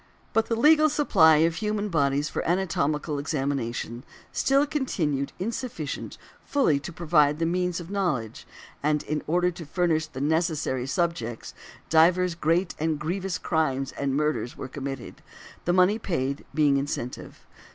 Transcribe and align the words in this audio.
But 0.33 0.47
the 0.47 0.55
legal 0.55 0.89
supply 0.89 1.35
of 1.45 1.57
human 1.57 1.89
bodies 1.89 2.27
for 2.27 2.43
anatomical 2.49 3.19
examination 3.19 4.03
still 4.31 4.65
continued 4.65 5.31
insufficient 5.37 6.17
fully 6.43 6.79
to 6.79 6.91
provide 6.91 7.37
the 7.37 7.45
means 7.45 7.79
of 7.79 7.91
knowledge; 7.91 8.47
and 8.81 9.03
in 9.03 9.21
order 9.27 9.51
to 9.51 9.63
furnish 9.63 10.07
the 10.07 10.19
necessary 10.19 10.87
subjects, 10.87 11.53
divers 11.89 12.33
great 12.33 12.73
and 12.79 12.97
grievous 12.97 13.37
crimes 13.37 13.91
and 13.91 14.15
murders 14.15 14.57
were 14.57 14.67
committed, 14.67 15.21
the 15.65 15.73
money 15.73 15.99
paid, 15.99 16.45
being 16.51 16.73
the 16.73 16.79
incentive. 16.79 17.45